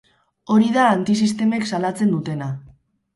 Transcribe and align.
Hori 0.53 0.69
da 0.77 0.85
antisistemek 0.93 1.67
salatzen 1.73 2.09
dutena. 2.15 2.49